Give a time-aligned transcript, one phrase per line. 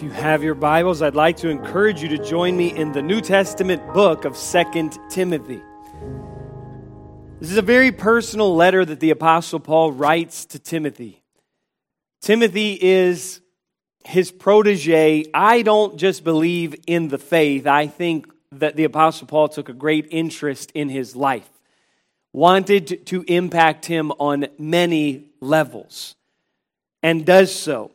[0.00, 3.02] If you have your Bibles, I'd like to encourage you to join me in the
[3.02, 5.60] New Testament book of Second Timothy.
[7.38, 11.22] This is a very personal letter that the Apostle Paul writes to Timothy.
[12.22, 13.42] Timothy is
[14.06, 15.26] his protege.
[15.34, 19.74] I don't just believe in the faith, I think that the Apostle Paul took a
[19.74, 21.50] great interest in his life,
[22.32, 26.16] wanted to impact him on many levels,
[27.02, 27.90] and does so.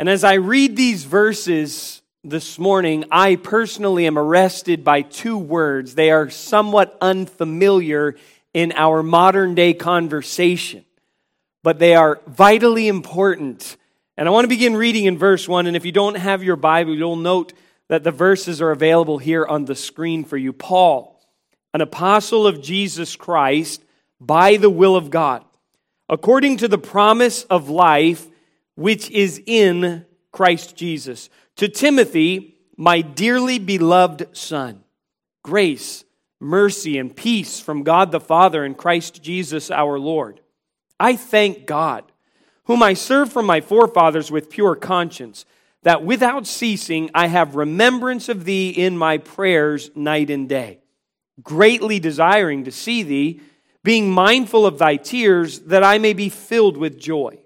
[0.00, 5.94] And as I read these verses this morning, I personally am arrested by two words.
[5.94, 8.16] They are somewhat unfamiliar
[8.54, 10.86] in our modern day conversation,
[11.62, 13.76] but they are vitally important.
[14.16, 15.66] And I want to begin reading in verse 1.
[15.66, 17.52] And if you don't have your Bible, you'll note
[17.88, 20.54] that the verses are available here on the screen for you.
[20.54, 21.20] Paul,
[21.74, 23.84] an apostle of Jesus Christ
[24.18, 25.44] by the will of God,
[26.08, 28.29] according to the promise of life
[28.80, 31.28] which is in Christ Jesus.
[31.56, 34.84] To Timothy, my dearly beloved son,
[35.42, 36.02] grace,
[36.40, 40.40] mercy, and peace from God the Father and Christ Jesus our Lord.
[40.98, 42.10] I thank God,
[42.64, 45.44] whom I serve from my forefathers with pure conscience,
[45.82, 50.80] that without ceasing I have remembrance of thee in my prayers night and day,
[51.42, 53.42] greatly desiring to see thee,
[53.84, 57.39] being mindful of thy tears, that I may be filled with joy.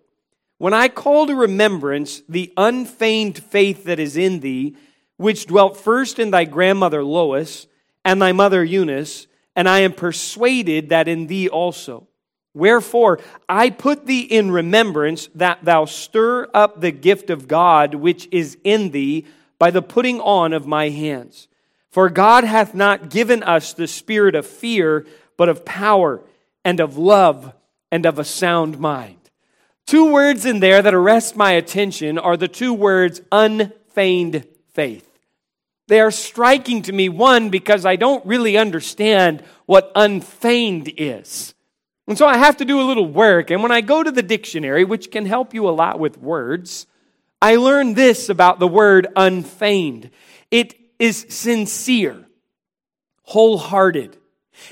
[0.64, 4.76] When I call to remembrance the unfeigned faith that is in thee,
[5.18, 7.66] which dwelt first in thy grandmother Lois
[8.02, 12.08] and thy mother Eunice, and I am persuaded that in thee also.
[12.54, 18.26] Wherefore, I put thee in remembrance that thou stir up the gift of God which
[18.32, 19.26] is in thee
[19.58, 21.46] by the putting on of my hands.
[21.90, 25.04] For God hath not given us the spirit of fear,
[25.36, 26.22] but of power
[26.64, 27.52] and of love
[27.92, 29.23] and of a sound mind.
[29.86, 35.08] Two words in there that arrest my attention are the two words unfeigned faith.
[35.86, 41.54] They are striking to me, one, because I don't really understand what unfeigned is.
[42.06, 43.50] And so I have to do a little work.
[43.50, 46.86] And when I go to the dictionary, which can help you a lot with words,
[47.40, 50.10] I learn this about the word unfeigned
[50.50, 52.28] it is sincere,
[53.24, 54.16] wholehearted.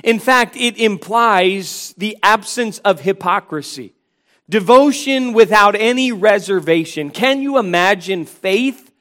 [0.05, 3.93] In fact, it implies the absence of hypocrisy.
[4.53, 7.09] Devotion without any reservation.
[7.09, 8.93] Can you imagine faith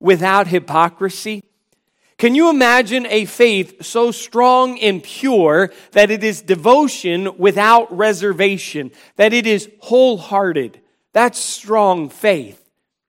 [0.00, 1.44] without hypocrisy?
[2.16, 8.92] Can you imagine a faith so strong and pure that it is devotion without reservation,
[9.16, 10.80] that it is wholehearted?
[11.12, 12.66] That's strong faith.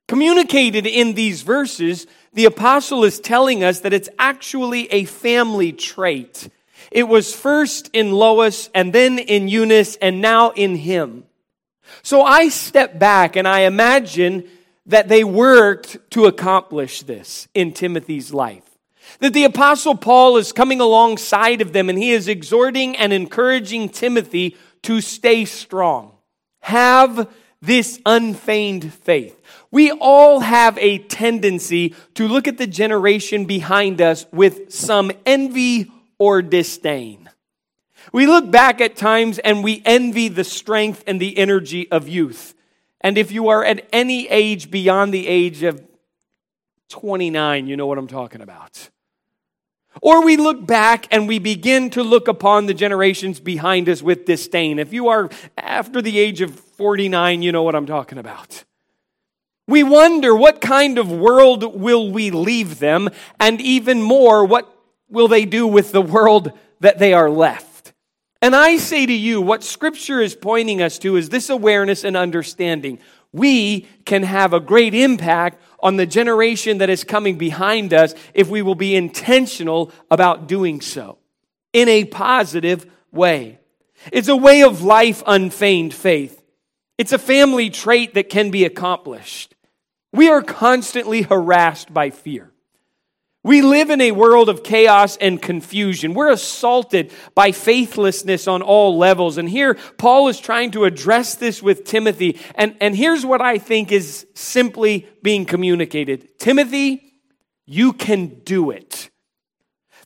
[0.10, 6.50] Communicated in these verses, the apostle is telling us that it's actually a family trait.
[6.92, 11.24] It was first in Lois and then in Eunice and now in him.
[12.02, 14.48] So I step back and I imagine
[14.86, 18.64] that they worked to accomplish this in Timothy's life.
[19.20, 23.90] That the apostle Paul is coming alongside of them and he is exhorting and encouraging
[23.90, 26.12] Timothy to stay strong.
[26.62, 27.30] Have
[27.62, 29.42] this unfeigned faith.
[29.72, 35.92] We all have a tendency to look at the generation behind us with some envy
[36.18, 37.30] or disdain.
[38.12, 42.54] We look back at times and we envy the strength and the energy of youth.
[43.02, 45.84] And if you are at any age beyond the age of
[46.90, 48.90] 29, you know what I'm talking about.
[50.02, 54.26] Or we look back and we begin to look upon the generations behind us with
[54.26, 54.80] disdain.
[54.80, 58.64] If you are after the age of 49, you know what I'm talking about.
[59.68, 64.72] We wonder what kind of world will we leave them, and even more, what
[65.10, 66.52] will they do with the world
[66.82, 67.75] that they are left?
[68.42, 72.16] And I say to you, what Scripture is pointing us to is this awareness and
[72.16, 73.00] understanding.
[73.32, 78.50] We can have a great impact on the generation that is coming behind us if
[78.50, 81.18] we will be intentional about doing so
[81.74, 83.60] in a positive way.
[84.12, 86.42] It's a way of life, unfeigned faith.
[86.98, 89.56] It's a family trait that can be accomplished.
[90.14, 92.52] We are constantly harassed by fear.
[93.46, 96.16] We live in a world of chaos and confusion.
[96.16, 99.38] We're assaulted by faithlessness on all levels.
[99.38, 102.40] And here, Paul is trying to address this with Timothy.
[102.56, 107.22] And, and here's what I think is simply being communicated Timothy,
[107.68, 109.12] you can do it.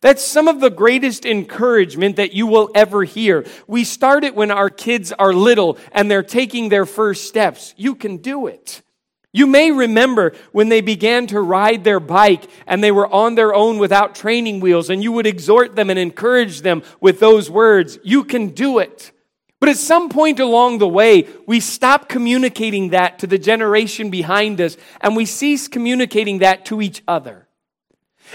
[0.01, 3.45] That's some of the greatest encouragement that you will ever hear.
[3.67, 7.73] We start it when our kids are little and they're taking their first steps.
[7.77, 8.81] You can do it.
[9.31, 13.53] You may remember when they began to ride their bike and they were on their
[13.53, 17.99] own without training wheels, and you would exhort them and encourage them with those words,
[18.03, 19.11] You can do it.
[19.59, 24.61] But at some point along the way, we stop communicating that to the generation behind
[24.61, 27.47] us and we cease communicating that to each other.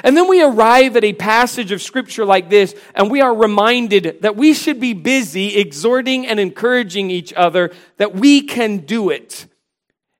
[0.03, 4.19] And then we arrive at a passage of scripture like this, and we are reminded
[4.23, 9.47] that we should be busy exhorting and encouraging each other that we can do it.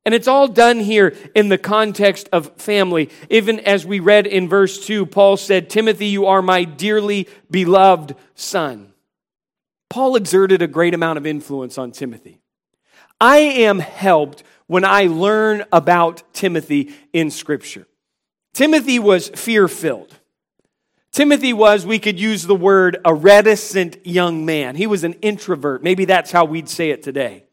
[0.05, 3.09] And it's all done here in the context of family.
[3.31, 8.15] Even as we read in verse 2, Paul said, Timothy, you are my dearly beloved
[8.35, 8.93] son.
[9.89, 12.41] Paul exerted a great amount of influence on Timothy.
[13.21, 17.87] I am helped when I learn about Timothy in Scripture.
[18.53, 20.19] Timothy was fear filled.
[21.13, 24.75] Timothy was, we could use the word, a reticent young man.
[24.75, 25.83] He was an introvert.
[25.83, 27.45] Maybe that's how we'd say it today.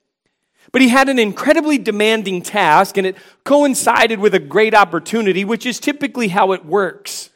[0.71, 5.65] But he had an incredibly demanding task, and it coincided with a great opportunity, which
[5.65, 7.29] is typically how it works.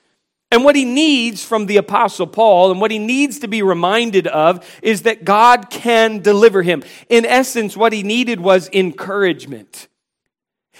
[0.52, 4.28] And what he needs from the Apostle Paul and what he needs to be reminded
[4.28, 6.84] of is that God can deliver him.
[7.10, 9.90] In essence, what he needed was encouragement.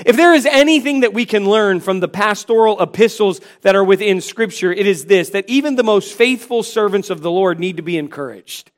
[0.06, 4.22] If there is anything that we can learn from the pastoral epistles that are within
[4.22, 7.84] Scripture, it is this that even the most faithful servants of the Lord need to
[7.84, 8.72] be encouraged.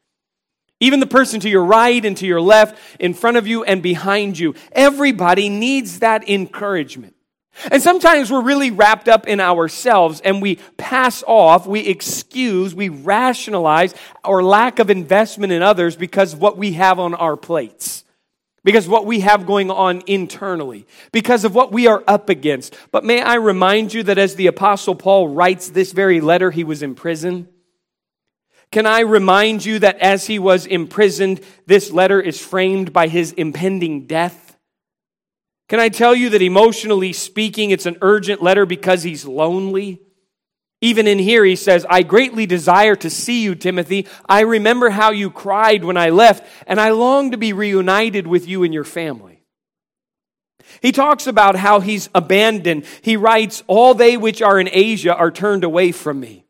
[0.79, 3.81] Even the person to your right and to your left, in front of you and
[3.81, 7.15] behind you, everybody needs that encouragement.
[7.71, 12.89] And sometimes we're really wrapped up in ourselves and we pass off, we excuse, we
[12.89, 18.03] rationalize our lack of investment in others because of what we have on our plates
[18.68, 22.75] because of what we have going on internally, because of what we are up against.
[22.91, 26.65] But may I remind you that as the Apostle Paul writes this very letter, he
[26.65, 27.47] was in prison.
[28.72, 33.31] Can I remind you that as he was imprisoned, this letter is framed by his
[33.34, 34.58] impending death?
[35.69, 40.02] Can I tell you that emotionally speaking, it's an urgent letter because he's lonely?
[40.80, 44.08] Even in here, he says, I greatly desire to see you, Timothy.
[44.30, 48.48] I remember how you cried when I left, and I long to be reunited with
[48.48, 49.44] you and your family.
[50.81, 52.86] He talks about how he's abandoned.
[53.02, 56.46] He writes, All they which are in Asia are turned away from me.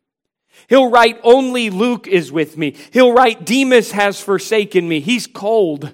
[0.67, 2.75] He'll write, Only Luke is with me.
[2.91, 4.99] He'll write, Demas has forsaken me.
[4.99, 5.93] He's cold.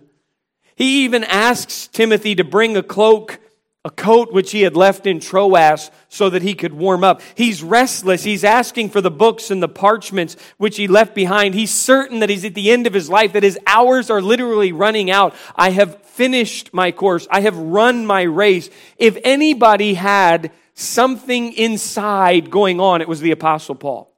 [0.75, 3.39] He even asks Timothy to bring a cloak
[3.85, 7.21] a coat which he had left in Troas so that he could warm up.
[7.35, 8.23] He's restless.
[8.23, 11.53] He's asking for the books and the parchments which he left behind.
[11.53, 14.71] He's certain that he's at the end of his life, that his hours are literally
[14.71, 15.35] running out.
[15.53, 17.27] I have finished my course.
[17.29, 18.69] I have run my race.
[18.97, 24.12] If anybody had something inside going on, it was the Apostle Paul.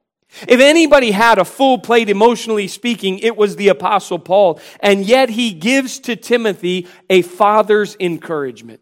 [0.47, 4.59] If anybody had a full plate emotionally speaking, it was the Apostle Paul.
[4.79, 8.81] And yet he gives to Timothy a father's encouragement.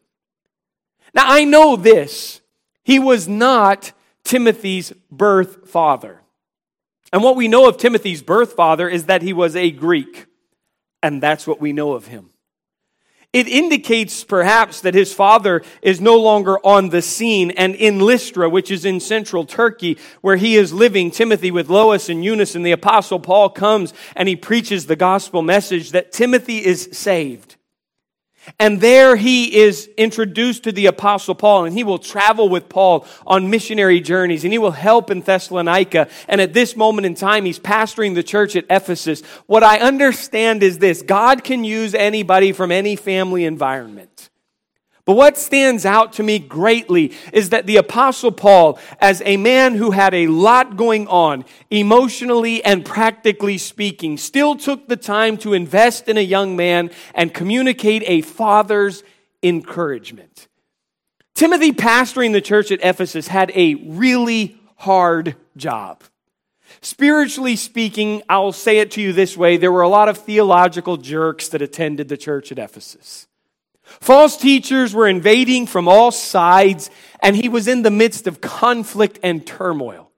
[1.13, 2.41] Now, I know this.
[2.83, 6.21] He was not Timothy's birth father.
[7.11, 10.25] And what we know of Timothy's birth father is that he was a Greek.
[11.03, 12.32] And that's what we know of him.
[13.33, 18.47] It indicates perhaps that his father is no longer on the scene and in Lystra,
[18.47, 22.63] which is in central Turkey, where he is living, Timothy with Lois and Eunice, and
[22.63, 27.55] the apostle Paul comes and he preaches the gospel message that Timothy is saved.
[28.59, 33.05] And there he is introduced to the apostle Paul and he will travel with Paul
[33.25, 36.07] on missionary journeys and he will help in Thessalonica.
[36.27, 39.21] And at this moment in time, he's pastoring the church at Ephesus.
[39.45, 41.01] What I understand is this.
[41.01, 44.29] God can use anybody from any family environment.
[45.05, 49.75] But what stands out to me greatly is that the apostle Paul, as a man
[49.75, 55.53] who had a lot going on, emotionally and practically speaking, still took the time to
[55.53, 59.03] invest in a young man and communicate a father's
[59.41, 60.47] encouragement.
[61.35, 66.03] Timothy pastoring the church at Ephesus had a really hard job.
[66.81, 70.95] Spiritually speaking, I'll say it to you this way there were a lot of theological
[70.95, 73.27] jerks that attended the church at Ephesus.
[73.83, 76.89] False teachers were invading from all sides,
[77.21, 80.11] and he was in the midst of conflict and turmoil.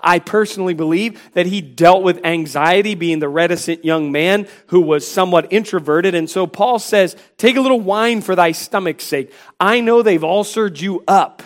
[0.00, 5.08] I personally believe that he dealt with anxiety, being the reticent young man who was
[5.08, 6.14] somewhat introverted.
[6.14, 9.32] And so Paul says, Take a little wine for thy stomach's sake.
[9.58, 11.42] I know they've ulcered you up.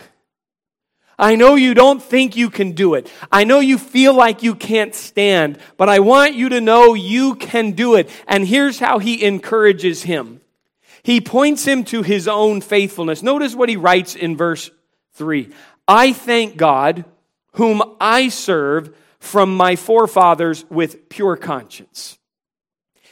[1.18, 3.11] I know you don't think you can do it.
[3.33, 7.37] I know you feel like you can't stand, but I want you to know you
[7.37, 8.11] can do it.
[8.28, 10.42] And here's how he encourages him
[11.06, 13.22] he points him to his own faithfulness.
[13.22, 14.72] Notice what he writes in verse
[15.12, 15.48] 3
[15.86, 17.04] I thank God,
[17.52, 22.18] whom I serve from my forefathers with pure conscience.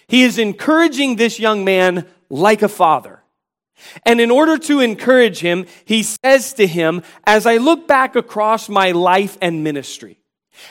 [0.08, 3.22] He is encouraging this young man like a father.
[4.04, 8.68] And in order to encourage him, he says to him, As I look back across
[8.68, 10.18] my life and ministry,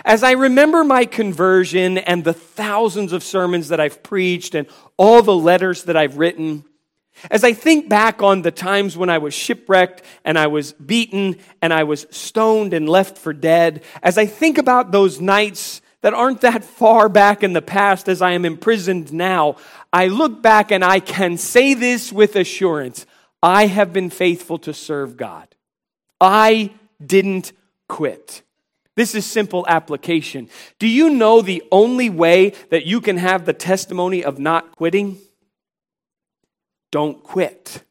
[0.03, 5.21] As I remember my conversion and the thousands of sermons that I've preached and all
[5.21, 6.65] the letters that I've written,
[7.31, 11.37] as I think back on the times when I was shipwrecked and I was beaten
[11.61, 16.13] and I was stoned and left for dead, as I think about those nights that
[16.13, 19.55] aren't that far back in the past as I am imprisoned now,
[19.91, 23.05] I look back and I can say this with assurance
[23.41, 25.53] I have been faithful to serve God.
[26.21, 26.71] I
[27.05, 27.51] didn't
[27.89, 28.41] quit.
[28.95, 30.49] This is simple application.
[30.79, 35.17] Do you know the only way that you can have the testimony of not quitting?
[36.93, 37.83] Don't quit.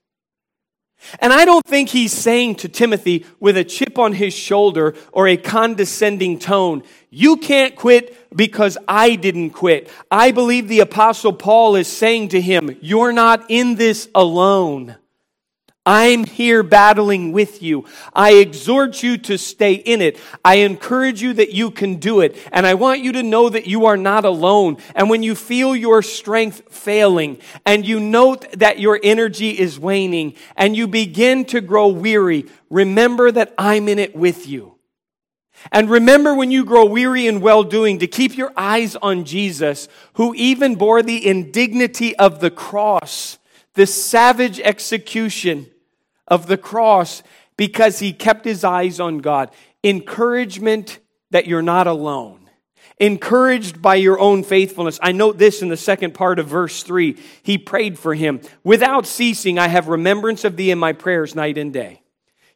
[1.18, 5.26] And I don't think he's saying to Timothy with a chip on his shoulder or
[5.26, 9.90] a condescending tone, You can't quit because I didn't quit.
[10.08, 14.94] I believe the Apostle Paul is saying to him, You're not in this alone.
[15.84, 17.86] I'm here battling with you.
[18.12, 20.16] I exhort you to stay in it.
[20.44, 22.36] I encourage you that you can do it.
[22.52, 24.76] And I want you to know that you are not alone.
[24.94, 30.34] And when you feel your strength failing and you note that your energy is waning
[30.56, 34.76] and you begin to grow weary, remember that I'm in it with you.
[35.72, 39.88] And remember when you grow weary in well doing to keep your eyes on Jesus,
[40.14, 43.38] who even bore the indignity of the cross,
[43.74, 45.71] the savage execution
[46.32, 47.22] of the cross
[47.58, 49.50] because he kept his eyes on God.
[49.84, 50.98] Encouragement
[51.30, 52.48] that you're not alone.
[52.98, 54.98] Encouraged by your own faithfulness.
[55.02, 57.18] I note this in the second part of verse 3.
[57.42, 58.40] He prayed for him.
[58.64, 62.00] Without ceasing, I have remembrance of thee in my prayers night and day.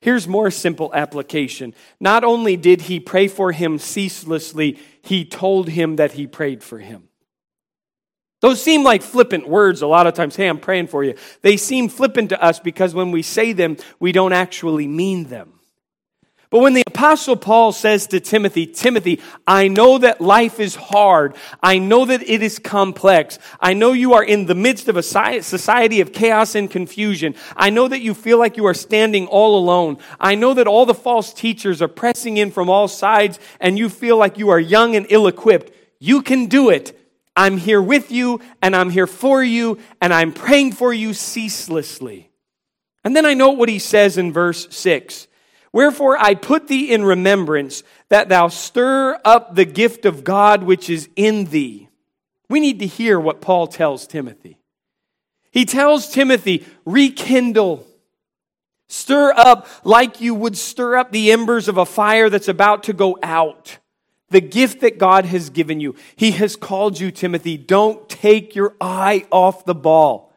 [0.00, 1.74] Here's more simple application.
[2.00, 6.78] Not only did he pray for him ceaselessly, he told him that he prayed for
[6.78, 7.08] him.
[8.40, 10.36] Those seem like flippant words a lot of times.
[10.36, 11.14] Hey, I'm praying for you.
[11.42, 15.56] They seem flippant to us because when we say them, we don't actually mean them.
[16.48, 21.34] But when the apostle Paul says to Timothy, Timothy, I know that life is hard.
[21.60, 23.40] I know that it is complex.
[23.58, 27.34] I know you are in the midst of a society of chaos and confusion.
[27.56, 29.98] I know that you feel like you are standing all alone.
[30.20, 33.88] I know that all the false teachers are pressing in from all sides and you
[33.88, 35.72] feel like you are young and ill equipped.
[35.98, 36.96] You can do it.
[37.36, 42.30] I'm here with you and I'm here for you and I'm praying for you ceaselessly.
[43.04, 45.28] And then I note what he says in verse 6
[45.72, 50.88] Wherefore I put thee in remembrance that thou stir up the gift of God which
[50.88, 51.88] is in thee.
[52.48, 54.58] We need to hear what Paul tells Timothy.
[55.50, 57.86] He tells Timothy, rekindle,
[58.88, 62.92] stir up like you would stir up the embers of a fire that's about to
[62.92, 63.78] go out
[64.30, 65.94] the gift that God has given you.
[66.16, 67.56] He has called you, Timothy.
[67.56, 70.32] Don't take your eye off the ball.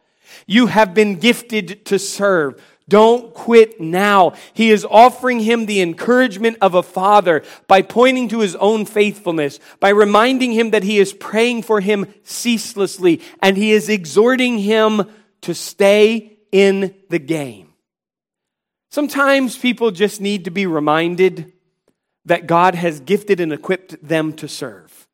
[0.46, 2.62] You have been gifted to serve.
[2.88, 4.34] Don't quit now.
[4.53, 9.60] He is offering him the encouragement of a father by pointing to his own faithfulness,
[9.79, 15.03] by reminding him that he is praying for him ceaselessly, and he is exhorting him
[15.41, 17.67] to stay in the game.
[18.89, 21.53] Sometimes people just need to be reminded
[22.25, 25.07] that God has gifted and equipped them to serve.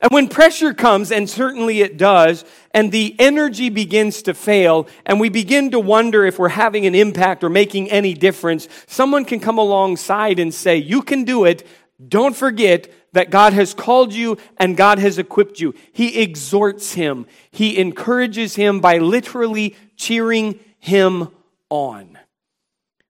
[0.00, 5.18] And when pressure comes, and certainly it does, and the energy begins to fail, and
[5.18, 9.40] we begin to wonder if we're having an impact or making any difference, someone can
[9.40, 11.66] come alongside and say, You can do it.
[12.06, 15.74] Don't forget that God has called you and God has equipped you.
[15.92, 21.28] He exhorts him, he encourages him by literally cheering him
[21.70, 22.18] on.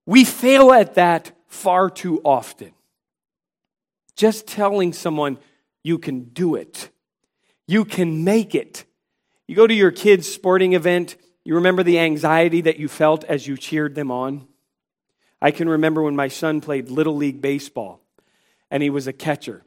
[0.06, 2.72] We fail at that far too often.
[4.18, 5.38] Just telling someone
[5.84, 6.90] you can do it,
[7.68, 8.84] you can make it.
[9.46, 13.46] You go to your kid's sporting event, you remember the anxiety that you felt as
[13.46, 14.48] you cheered them on?
[15.40, 18.00] I can remember when my son played Little League Baseball
[18.72, 19.62] and he was a catcher.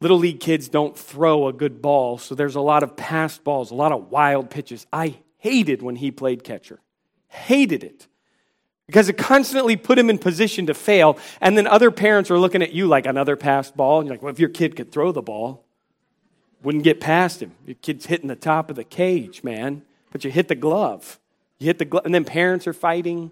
[0.00, 3.70] Little League kids don't throw a good ball, so there's a lot of passed balls,
[3.70, 4.84] a lot of wild pitches.
[4.92, 6.80] I hated when he played catcher.
[7.28, 8.08] Hated it
[8.88, 11.18] because it constantly put him in position to fail.
[11.42, 14.00] And then other parents are looking at you like another passed ball.
[14.00, 15.62] And you're like, well, if your kid could throw the ball,
[16.62, 17.52] wouldn't get past him.
[17.66, 19.82] Your kid's hitting the top of the cage, man.
[20.10, 21.20] But you hit the glove.
[21.58, 23.30] You hit the glove, and then parents are fighting.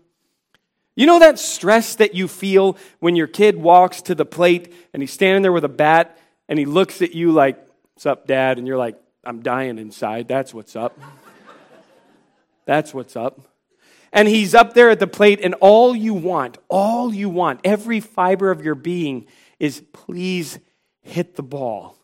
[0.94, 5.02] You know that stress that you feel when your kid walks to the plate and
[5.02, 7.58] he's standing there with a bat and he looks at you like,
[7.94, 8.58] What's up, dad?
[8.58, 10.28] And you're like, I'm dying inside.
[10.28, 10.98] That's what's up.
[12.66, 13.40] That's what's up
[14.16, 18.00] and he's up there at the plate, and all you want, all you want, every
[18.00, 19.26] fiber of your being
[19.60, 20.58] is please
[21.02, 21.98] hit the ball.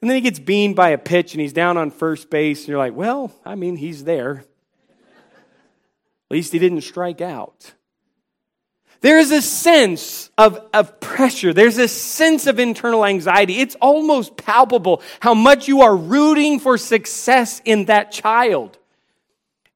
[0.00, 2.68] And then he gets beamed by a pitch and he's down on first base, and
[2.68, 4.44] you're like, well, I mean, he's there.
[4.88, 7.74] At least he didn't strike out.
[9.00, 11.52] There is a sense of, of pressure.
[11.52, 13.60] There's a sense of internal anxiety.
[13.60, 18.78] It's almost palpable how much you are rooting for success in that child.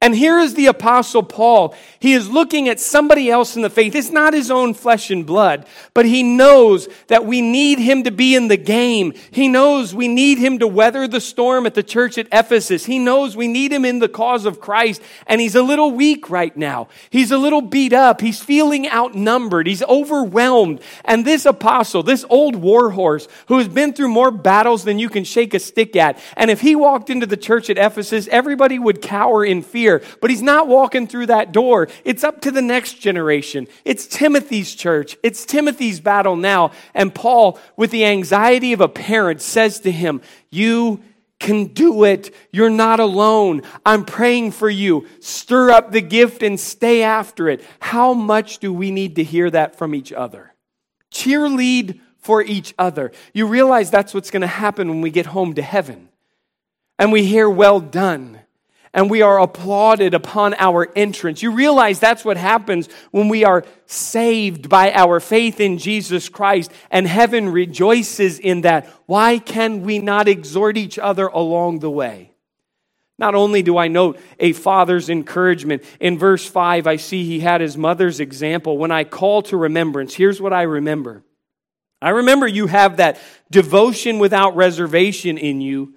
[0.07, 1.75] And here is the Apostle Paul.
[1.99, 3.93] He is looking at somebody else in the faith.
[3.97, 8.13] It's not his own flesh and blood, but he knows that we need him to
[8.13, 9.15] be in the game.
[9.33, 12.87] He knows we need him to weather the storm at the church at Ephesus.
[12.87, 15.03] He knows we need him in the cause of Christ.
[15.27, 16.87] And he's a little weak right now.
[17.11, 18.21] He's a little beat up.
[18.21, 19.67] He's feeling outnumbered.
[19.67, 20.83] He's overwhelmed.
[21.05, 25.25] And this apostle, this old warhorse who has been through more battles than you can
[25.25, 29.03] shake a stick at, and if he walked into the church at Ephesus, everybody would
[29.03, 31.89] cower in fear here, but he's not walking through that door.
[32.05, 33.69] It's up to the next generation.
[33.85, 35.17] It's Timothy's church.
[35.23, 36.73] It's Timothy's battle now.
[36.95, 41.03] And Paul, with the anxiety of a parent, says to him, You
[41.39, 42.35] can do it.
[42.51, 43.63] You're not alone.
[43.85, 45.07] I'm praying for you.
[45.21, 47.63] Stir up the gift and stay after it.
[47.81, 50.55] How much do we need to hear that from each other?
[51.13, 53.13] Cheerlead for each other.
[53.33, 56.09] You realize that's what's going to happen when we get home to heaven
[56.99, 58.41] and we hear, Well done
[58.97, 61.43] and we are applauded upon our entrance.
[61.43, 66.73] You realize that's what happens when we are saved by our faith in Jesus Christ,
[66.91, 68.87] and heaven rejoices in that.
[69.05, 72.33] Why can we not exhort each other along the way?
[73.19, 77.61] Not only do I note a father's encouragement, in verse 5, I see he had
[77.61, 78.79] his mother's example.
[78.79, 81.23] When I call to remembrance, here's what I remember.
[82.01, 85.95] I remember you have that devotion without reservation in you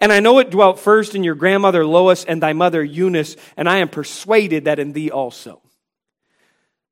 [0.00, 3.68] and I know it dwelt first in your grandmother Lois and thy mother Eunice, and
[3.68, 5.60] I am persuaded that in thee also.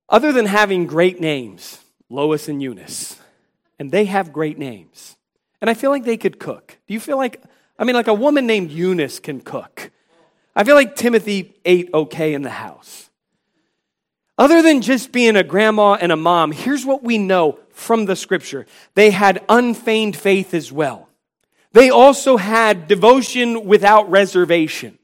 [0.09, 3.19] Other than having great names, Lois and Eunice,
[3.79, 5.17] and they have great names,
[5.61, 6.79] and I feel like they could cook.
[6.87, 7.43] Do you feel like,
[7.79, 9.91] I mean, like a woman named Eunice can cook?
[10.55, 13.09] I feel like Timothy ate okay in the house.
[14.37, 18.17] Other than just being a grandma and a mom, here's what we know from the
[18.17, 21.08] scripture they had unfeigned faith as well.
[21.73, 24.99] They also had devotion without reservation.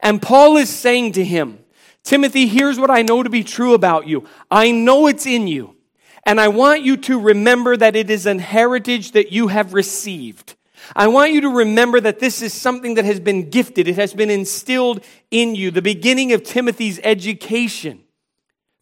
[0.00, 1.58] And Paul is saying to him,
[2.04, 4.24] Timothy, here's what I know to be true about you.
[4.50, 5.76] I know it's in you.
[6.24, 10.54] And I want you to remember that it is an heritage that you have received.
[10.94, 13.88] I want you to remember that this is something that has been gifted.
[13.88, 15.70] It has been instilled in you.
[15.70, 18.04] The beginning of Timothy's education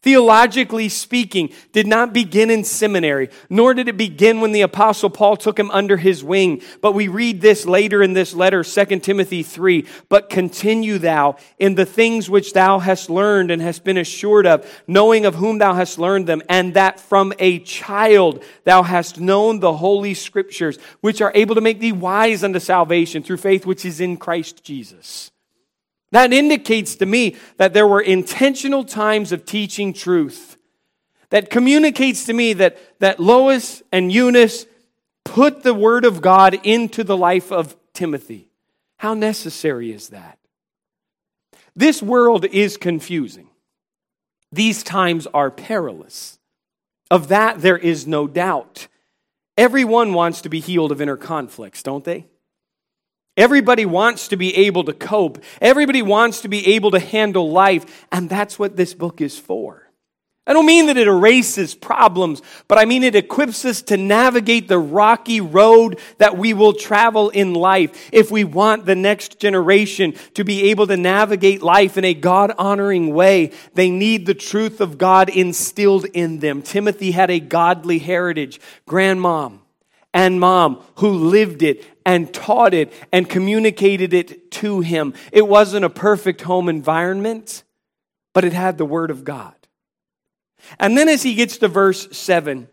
[0.03, 5.35] theologically speaking, did not begin in seminary, nor did it begin when the apostle Paul
[5.35, 6.61] took him under his wing.
[6.81, 9.85] But we read this later in this letter, 2 Timothy 3.
[10.09, 14.65] But continue thou in the things which thou hast learned and hast been assured of,
[14.87, 19.59] knowing of whom thou hast learned them, and that from a child thou hast known
[19.59, 23.83] the holy scriptures, which are able to make thee wise unto salvation through faith which
[23.83, 25.31] is in Christ Jesus.
[26.11, 30.57] That indicates to me that there were intentional times of teaching truth.
[31.29, 34.65] That communicates to me that, that Lois and Eunice
[35.25, 38.49] put the Word of God into the life of Timothy.
[38.97, 40.39] How necessary is that?
[41.75, 43.49] This world is confusing.
[44.51, 46.39] These times are perilous.
[47.11, 48.87] Of that, there is no doubt.
[49.57, 52.27] Everyone wants to be healed of inner conflicts, don't they?
[53.37, 55.43] Everybody wants to be able to cope.
[55.61, 58.07] Everybody wants to be able to handle life.
[58.11, 59.87] And that's what this book is for.
[60.47, 64.69] I don't mean that it erases problems, but I mean it equips us to navigate
[64.69, 68.09] the rocky road that we will travel in life.
[68.13, 72.53] If we want the next generation to be able to navigate life in a God
[72.57, 76.61] honoring way, they need the truth of God instilled in them.
[76.61, 78.61] Timothy had a godly heritage.
[78.87, 79.59] Grandmom,
[80.13, 85.13] and mom who lived it and taught it and communicated it to him.
[85.31, 87.63] It wasn't a perfect home environment,
[88.33, 89.53] but it had the Word of God.
[90.79, 92.67] And then as he gets to verse 7,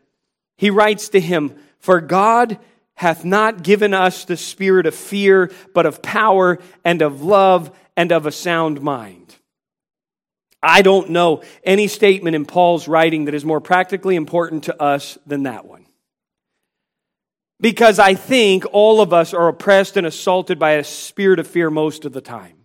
[0.56, 2.58] he writes to him, For God
[2.94, 8.12] hath not given us the spirit of fear, but of power and of love and
[8.12, 9.34] of a sound mind.
[10.62, 15.18] I don't know any statement in Paul's writing that is more practically important to us
[15.26, 15.86] than that one.
[17.64, 21.70] Because I think all of us are oppressed and assaulted by a spirit of fear
[21.70, 22.58] most of the time.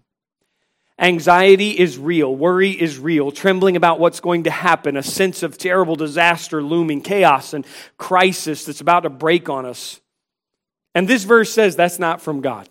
[1.00, 5.58] Anxiety is real, worry is real, trembling about what's going to happen, a sense of
[5.58, 7.66] terrible disaster looming, chaos and
[7.98, 10.02] crisis that's about to break on us.
[10.94, 12.68] And this verse says that's not from God.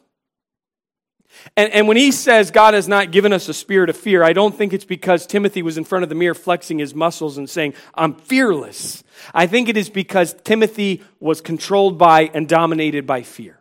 [1.56, 4.32] And, and when he says God has not given us a spirit of fear, I
[4.32, 7.48] don't think it's because Timothy was in front of the mirror flexing his muscles and
[7.48, 9.02] saying, I'm fearless.
[9.34, 13.60] I think it is because Timothy was controlled by and dominated by fear.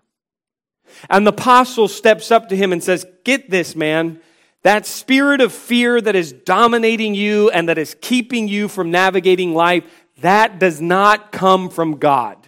[1.10, 4.22] And the apostle steps up to him and says, Get this, man.
[4.64, 9.54] that spirit of fear that is dominating you and that is keeping you from navigating
[9.54, 9.84] life,
[10.22, 12.47] that does not come from God.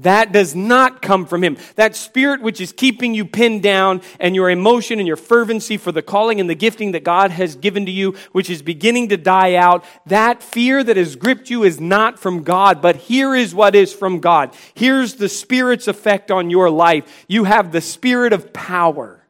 [0.00, 1.56] That does not come from Him.
[1.76, 5.90] That spirit which is keeping you pinned down and your emotion and your fervency for
[5.90, 9.16] the calling and the gifting that God has given to you, which is beginning to
[9.16, 12.82] die out, that fear that has gripped you is not from God.
[12.82, 14.54] But here is what is from God.
[14.74, 17.24] Here's the Spirit's effect on your life.
[17.26, 19.26] You have the Spirit of power.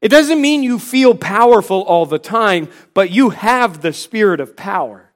[0.00, 4.56] It doesn't mean you feel powerful all the time, but you have the Spirit of
[4.56, 5.12] power,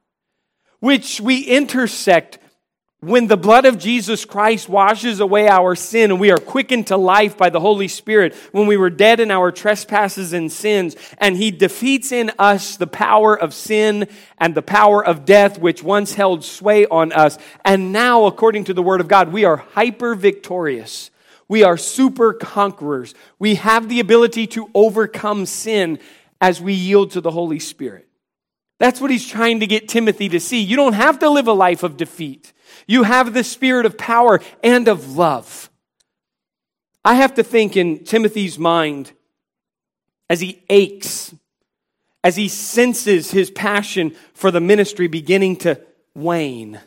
[0.81, 2.39] which we intersect
[3.01, 6.97] when the blood of Jesus Christ washes away our sin and we are quickened to
[6.97, 11.37] life by the Holy Spirit, when we were dead in our trespasses and sins, and
[11.37, 14.09] He defeats in us the power of sin
[14.39, 18.75] and the power of death which once held sway on us, and now, according to
[18.75, 21.11] the Word of God, we are hyper victorious.
[21.47, 23.15] We are super conquerors.
[23.39, 26.01] We have the ability to overcome sin
[26.41, 28.09] as we yield to the Holy Spirit.
[28.79, 30.61] That's what he's trying to get Timothy to see.
[30.61, 32.53] You don't have to live a life of defeat.
[32.87, 35.71] You have the spirit of power and of love.
[37.05, 39.13] I have to think in Timothy's mind
[40.29, 41.35] as he aches,
[42.23, 45.81] as he senses his passion for the ministry beginning to
[46.15, 46.81] wane.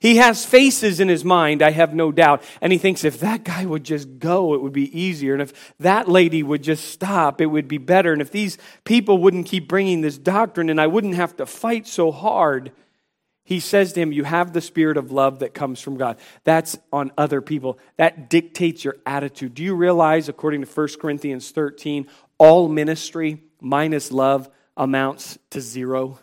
[0.00, 2.42] He has faces in his mind, I have no doubt.
[2.60, 5.32] And he thinks if that guy would just go, it would be easier.
[5.32, 8.12] And if that lady would just stop, it would be better.
[8.12, 11.86] And if these people wouldn't keep bringing this doctrine and I wouldn't have to fight
[11.86, 12.72] so hard,
[13.44, 16.18] he says to him, You have the spirit of love that comes from God.
[16.44, 17.78] That's on other people.
[17.96, 19.54] That dictates your attitude.
[19.54, 22.06] Do you realize, according to 1 Corinthians 13,
[22.38, 26.18] all ministry minus love amounts to zero?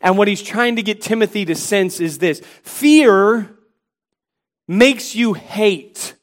[0.00, 3.50] And what he's trying to get Timothy to sense is this fear
[4.66, 6.14] makes you hate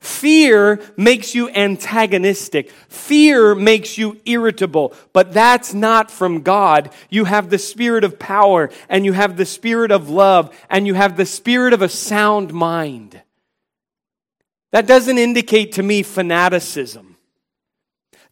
[0.00, 2.70] Fear makes you antagonistic.
[2.88, 4.94] Fear makes you irritable.
[5.12, 6.90] But that's not from God.
[7.10, 10.94] You have the spirit of power, and you have the spirit of love, and you
[10.94, 13.20] have the spirit of a sound mind.
[14.72, 17.16] That doesn't indicate to me fanaticism.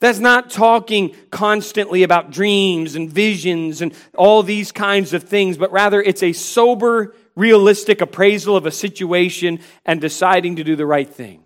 [0.01, 5.73] That's not talking constantly about dreams and visions and all these kinds of things, but
[5.73, 11.09] rather it's a sober, realistic appraisal of a situation and deciding to do the right
[11.09, 11.45] thing.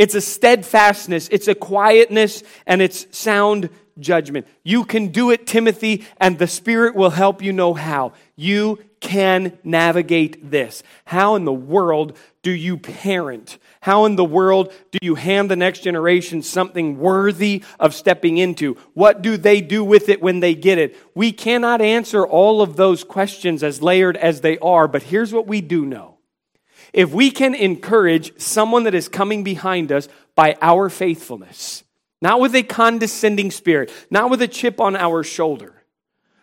[0.00, 4.46] It's a steadfastness, it's a quietness, and it's sound judgment.
[4.62, 8.14] You can do it, Timothy, and the Spirit will help you know how.
[8.34, 10.82] You can navigate this.
[11.04, 13.58] How in the world do you parent?
[13.82, 18.78] How in the world do you hand the next generation something worthy of stepping into?
[18.94, 20.96] What do they do with it when they get it?
[21.14, 25.46] We cannot answer all of those questions as layered as they are, but here's what
[25.46, 26.19] we do know
[26.92, 31.84] if we can encourage someone that is coming behind us by our faithfulness,
[32.22, 35.74] not with a condescending spirit, not with a chip on our shoulder,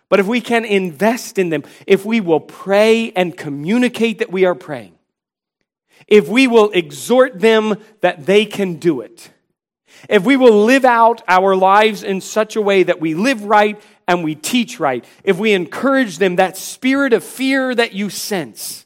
[0.10, 4.45] but if we can invest in them, if we will pray and communicate that we
[4.45, 4.93] are praying,
[6.07, 9.29] if we will exhort them that they can do it,
[10.10, 13.81] if we will live out our lives in such a way that we live right
[14.07, 18.86] and we teach right, if we encourage them, that spirit of fear that you sense,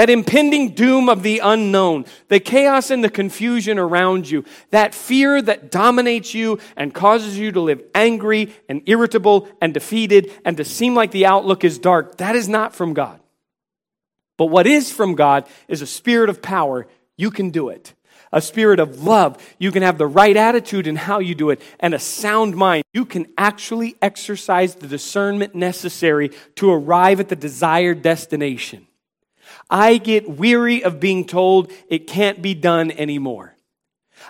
[0.00, 5.42] that impending doom of the unknown, the chaos and the confusion around you, that fear
[5.42, 10.64] that dominates you and causes you to live angry and irritable and defeated and to
[10.64, 13.20] seem like the outlook is dark, that is not from God.
[14.38, 16.86] But what is from God is a spirit of power.
[17.18, 17.92] You can do it.
[18.32, 19.36] A spirit of love.
[19.58, 22.84] You can have the right attitude in how you do it and a sound mind.
[22.94, 28.86] You can actually exercise the discernment necessary to arrive at the desired destination.
[29.70, 33.56] I get weary of being told it can't be done anymore.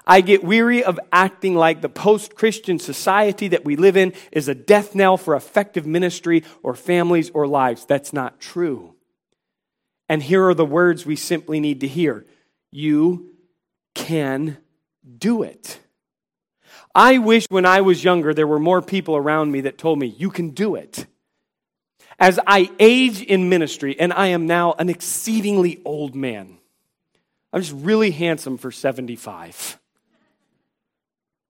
[0.07, 4.49] I get weary of acting like the post Christian society that we live in is
[4.49, 7.87] a death knell for effective ministry or families or lives.
[7.87, 8.95] That's not true.
[10.09, 12.27] And here are the words we simply need to hear
[12.71, 13.35] You
[13.95, 14.59] can
[15.19, 15.81] do it.
[16.95, 20.07] I wish when I was younger there were more people around me that told me,
[20.07, 21.07] You can do it.
[22.21, 26.59] As I age in ministry, and I am now an exceedingly old man,
[27.51, 29.79] I'm just really handsome for 75.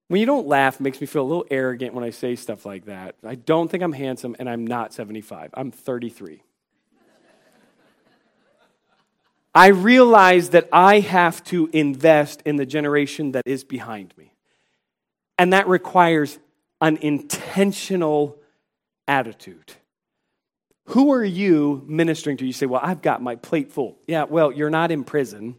[0.07, 2.85] When you don't laugh, makes me feel a little arrogant when I say stuff like
[2.85, 3.15] that.
[3.23, 5.51] I don't think I'm handsome, and I'm not 75.
[5.53, 6.41] I'm 33.
[9.53, 14.33] I realize that I have to invest in the generation that is behind me.
[15.37, 16.39] And that requires
[16.79, 18.37] an intentional
[19.07, 19.73] attitude.
[20.85, 22.45] Who are you ministering to?
[22.45, 23.99] You say, Well, I've got my plate full.
[24.07, 25.57] Yeah, well, you're not in prison,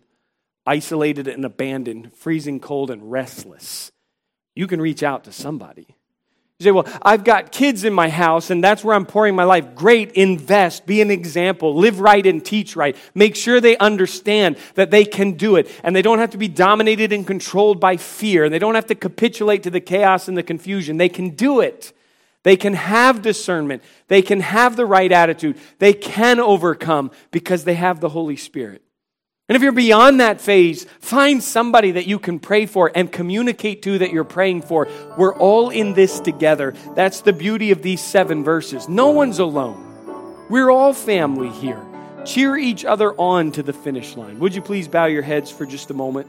[0.66, 3.92] isolated and abandoned, freezing cold and restless.
[4.54, 5.86] you can reach out to somebody.
[6.58, 9.44] You say, Well, I've got kids in my house and that's where I'm pouring my
[9.44, 9.74] life.
[9.74, 12.96] Great, invest, be an example, live right and teach right.
[13.14, 16.48] Make sure they understand that they can do it and they don't have to be
[16.48, 18.44] dominated and controlled by fear.
[18.44, 20.98] And they don't have to capitulate to the chaos and the confusion.
[20.98, 21.92] They can do it.
[22.42, 23.82] They can have discernment.
[24.08, 25.58] They can have the right attitude.
[25.78, 28.82] They can overcome because they have the Holy Spirit.
[29.48, 33.82] And if you're beyond that phase, find somebody that you can pray for and communicate
[33.82, 34.88] to that you're praying for.
[35.18, 36.74] We're all in this together.
[36.94, 38.88] That's the beauty of these seven verses.
[38.88, 40.46] No one's alone.
[40.48, 41.84] We're all family here.
[42.24, 44.38] Cheer each other on to the finish line.
[44.38, 46.28] Would you please bow your heads for just a moment?